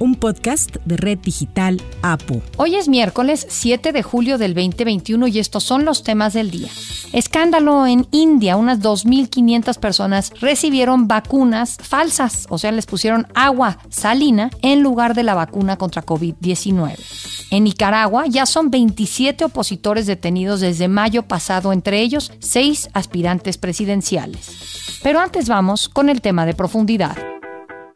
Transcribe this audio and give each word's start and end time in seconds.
un 0.00 0.14
podcast 0.14 0.76
de 0.86 0.96
Red 0.96 1.18
Digital 1.18 1.80
APU. 2.02 2.42
Hoy 2.56 2.74
es 2.74 2.88
miércoles 2.88 3.46
7 3.48 3.92
de 3.92 4.02
julio 4.02 4.38
del 4.38 4.54
2021 4.54 5.28
y 5.28 5.38
estos 5.38 5.62
son 5.62 5.84
los 5.84 6.02
temas 6.02 6.32
del 6.32 6.50
día. 6.50 6.70
Escándalo 7.12 7.86
en 7.86 8.06
India, 8.10 8.56
unas 8.56 8.80
2.500 8.80 9.78
personas 9.78 10.32
recibieron 10.40 11.06
vacunas 11.06 11.76
falsas, 11.80 12.46
o 12.48 12.58
sea, 12.58 12.72
les 12.72 12.86
pusieron 12.86 13.26
agua 13.34 13.78
salina 13.90 14.50
en 14.62 14.82
lugar 14.82 15.14
de 15.14 15.22
la 15.22 15.34
vacuna 15.34 15.76
contra 15.76 16.04
COVID-19. 16.04 16.96
En 17.50 17.64
Nicaragua 17.64 18.24
ya 18.26 18.46
son 18.46 18.70
27 18.70 19.44
opositores 19.44 20.06
detenidos 20.06 20.60
desde 20.60 20.88
mayo 20.88 21.24
pasado, 21.24 21.72
entre 21.72 22.00
ellos 22.00 22.32
6 22.38 22.88
aspirantes 22.94 23.58
presidenciales. 23.58 25.00
Pero 25.02 25.20
antes 25.20 25.48
vamos 25.48 25.88
con 25.88 26.08
el 26.08 26.22
tema 26.22 26.46
de 26.46 26.54
profundidad 26.54 27.29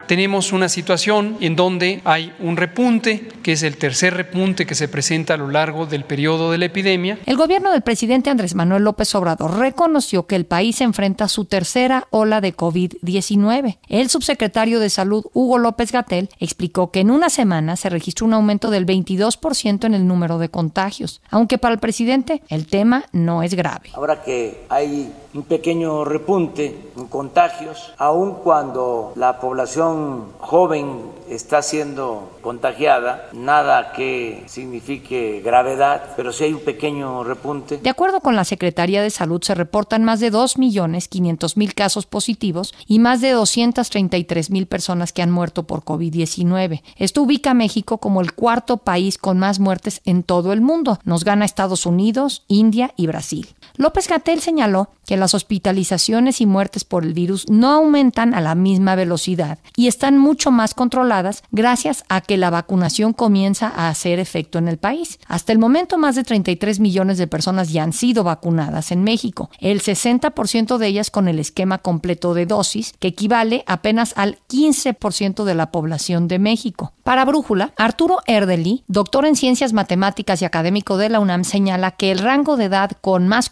tenemos 0.06 0.52
una 0.52 0.68
situación 0.68 1.36
en 1.40 1.56
donde 1.56 2.00
hay 2.04 2.32
un 2.40 2.56
repunte, 2.56 3.28
que 3.42 3.52
es 3.52 3.62
el 3.62 3.76
tercer 3.76 4.14
repunte 4.14 4.66
que 4.66 4.74
se 4.74 4.88
presenta 4.88 5.34
a 5.34 5.36
lo 5.36 5.48
largo 5.48 5.86
del 5.86 6.04
periodo 6.04 6.50
de 6.50 6.58
la 6.58 6.66
epidemia. 6.66 7.18
El 7.26 7.36
gobierno 7.36 7.72
del 7.72 7.82
presidente 7.82 8.30
Andrés 8.30 8.54
Manuel 8.54 8.84
López 8.84 9.14
Obrador 9.14 9.58
reconoció 9.58 10.26
que 10.26 10.36
el 10.36 10.46
país 10.46 10.80
enfrenta 10.80 11.28
su 11.28 11.44
tercera 11.44 12.06
ola 12.10 12.40
de 12.40 12.56
COVID-19. 12.56 13.78
El 13.88 14.08
subsecretario 14.08 14.80
de 14.80 14.90
Salud, 14.90 15.24
Hugo 15.32 15.58
López 15.58 15.92
Gatel, 15.92 16.30
explicó 16.38 16.90
que 16.90 17.00
en 17.00 17.10
una 17.10 17.30
semana 17.30 17.76
se 17.76 17.90
registró 17.90 18.26
un 18.26 18.34
aumento 18.34 18.70
del 18.70 18.86
22% 18.86 19.84
en 19.84 19.94
el 19.94 20.06
número 20.06 20.38
de 20.38 20.48
contagios, 20.48 21.20
aunque 21.30 21.58
para 21.58 21.74
el 21.74 21.80
presidente 21.80 22.42
el 22.48 22.66
tema 22.66 23.04
no 23.12 23.42
es 23.42 23.54
grave. 23.54 23.90
Ahora 23.94 24.22
que 24.22 24.64
hay 24.68 25.12
un 25.34 25.42
pequeño 25.42 26.04
repunte 26.04 26.90
en 26.96 27.06
contagios, 27.06 27.92
aun 27.98 28.34
cuando 28.34 29.12
la 29.16 29.40
población 29.40 30.26
joven 30.38 31.02
está 31.28 31.60
siendo 31.62 32.30
contagiada, 32.40 33.28
nada 33.32 33.92
que 33.92 34.44
signifique 34.46 35.40
gravedad, 35.44 36.12
pero 36.16 36.32
sí 36.32 36.44
hay 36.44 36.52
un 36.52 36.60
pequeño 36.60 37.24
repunte. 37.24 37.78
De 37.78 37.90
acuerdo 37.90 38.20
con 38.20 38.36
la 38.36 38.44
Secretaría 38.44 39.02
de 39.02 39.10
Salud, 39.10 39.42
se 39.42 39.54
reportan 39.54 40.04
más 40.04 40.20
de 40.20 40.30
2.500.000 40.30 41.74
casos 41.74 42.06
positivos 42.06 42.74
y 42.86 42.98
más 42.98 43.20
de 43.20 43.34
233.000 43.34 44.66
personas 44.66 45.12
que 45.12 45.22
han 45.22 45.30
muerto 45.30 45.64
por 45.64 45.82
COVID-19. 45.82 46.82
Esto 46.96 47.22
ubica 47.22 47.52
a 47.52 47.54
México 47.54 47.98
como 47.98 48.20
el 48.20 48.34
cuarto 48.34 48.76
país 48.76 49.18
con 49.18 49.38
más 49.38 49.58
muertes 49.58 50.00
en 50.04 50.22
todo 50.22 50.52
el 50.52 50.60
mundo. 50.60 50.98
Nos 51.04 51.24
gana 51.24 51.44
Estados 51.44 51.86
Unidos, 51.86 52.44
India 52.46 52.92
y 52.96 53.06
Brasil. 53.06 53.48
López 53.76 54.06
Gatel 54.06 54.40
señaló 54.40 54.90
que 55.04 55.16
las 55.16 55.34
hospitalizaciones 55.34 56.40
y 56.40 56.46
muertes 56.46 56.84
por 56.84 57.04
el 57.04 57.12
virus 57.12 57.48
no 57.50 57.72
aumentan 57.72 58.32
a 58.32 58.40
la 58.40 58.54
misma 58.54 58.94
velocidad 58.94 59.58
y 59.76 59.88
están 59.88 60.16
mucho 60.16 60.52
más 60.52 60.74
controladas 60.74 61.42
gracias 61.50 62.04
a 62.08 62.20
que 62.20 62.36
la 62.36 62.50
vacunación 62.50 63.12
comienza 63.12 63.68
a 63.68 63.88
hacer 63.88 64.20
efecto 64.20 64.58
en 64.58 64.68
el 64.68 64.78
país. 64.78 65.18
Hasta 65.26 65.52
el 65.52 65.58
momento 65.58 65.98
más 65.98 66.14
de 66.14 66.22
33 66.22 66.78
millones 66.78 67.18
de 67.18 67.26
personas 67.26 67.72
ya 67.72 67.82
han 67.82 67.92
sido 67.92 68.22
vacunadas 68.22 68.92
en 68.92 69.02
México, 69.02 69.50
el 69.58 69.82
60% 69.82 70.78
de 70.78 70.86
ellas 70.86 71.10
con 71.10 71.26
el 71.26 71.40
esquema 71.40 71.78
completo 71.78 72.32
de 72.32 72.46
dosis, 72.46 72.94
que 72.98 73.08
equivale 73.08 73.64
apenas 73.66 74.14
al 74.16 74.38
15% 74.48 75.44
de 75.44 75.54
la 75.54 75.72
población 75.72 76.28
de 76.28 76.38
México. 76.38 76.92
Para 77.02 77.24
Brújula, 77.24 77.72
Arturo 77.76 78.20
Erdely, 78.26 78.84
doctor 78.86 79.26
en 79.26 79.36
ciencias 79.36 79.72
matemáticas 79.72 80.40
y 80.40 80.44
académico 80.44 80.96
de 80.96 81.08
la 81.08 81.20
UNAM, 81.20 81.44
señala 81.44 81.90
que 81.90 82.10
el 82.10 82.18
rango 82.18 82.56
de 82.56 82.64
edad 82.64 82.92
con 83.00 83.28
más 83.28 83.50